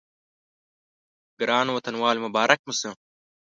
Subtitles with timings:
[1.39, 2.89] ګرانو وطنوالو مبارک مو شه.